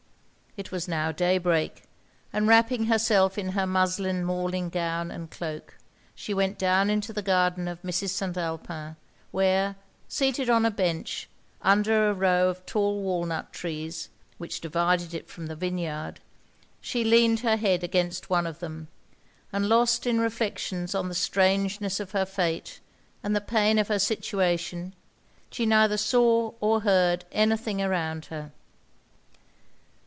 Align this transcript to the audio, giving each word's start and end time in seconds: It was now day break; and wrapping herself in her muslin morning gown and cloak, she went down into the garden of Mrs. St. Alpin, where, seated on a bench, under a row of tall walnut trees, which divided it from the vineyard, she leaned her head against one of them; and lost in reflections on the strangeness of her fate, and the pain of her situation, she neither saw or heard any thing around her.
It 0.57 0.69
was 0.69 0.85
now 0.85 1.13
day 1.13 1.37
break; 1.37 1.83
and 2.33 2.45
wrapping 2.45 2.87
herself 2.87 3.37
in 3.37 3.51
her 3.53 3.65
muslin 3.65 4.25
morning 4.25 4.67
gown 4.67 5.09
and 5.09 5.31
cloak, 5.31 5.77
she 6.13 6.33
went 6.33 6.57
down 6.57 6.89
into 6.89 7.13
the 7.13 7.21
garden 7.21 7.69
of 7.69 7.81
Mrs. 7.83 8.09
St. 8.09 8.35
Alpin, 8.35 8.97
where, 9.31 9.77
seated 10.09 10.49
on 10.49 10.65
a 10.65 10.69
bench, 10.71 11.29
under 11.61 12.09
a 12.09 12.13
row 12.13 12.49
of 12.49 12.65
tall 12.65 13.01
walnut 13.01 13.53
trees, 13.53 14.09
which 14.39 14.59
divided 14.59 15.13
it 15.13 15.29
from 15.29 15.45
the 15.47 15.55
vineyard, 15.55 16.15
she 16.81 17.05
leaned 17.05 17.39
her 17.39 17.55
head 17.55 17.81
against 17.81 18.29
one 18.29 18.45
of 18.45 18.59
them; 18.59 18.89
and 19.53 19.69
lost 19.69 20.05
in 20.05 20.19
reflections 20.19 20.93
on 20.93 21.07
the 21.07 21.15
strangeness 21.15 21.97
of 22.01 22.11
her 22.11 22.25
fate, 22.25 22.81
and 23.23 23.33
the 23.33 23.39
pain 23.39 23.79
of 23.79 23.87
her 23.87 23.97
situation, 23.99 24.93
she 25.49 25.65
neither 25.65 25.95
saw 25.95 26.51
or 26.59 26.81
heard 26.81 27.23
any 27.31 27.55
thing 27.55 27.81
around 27.81 28.25
her. 28.25 28.51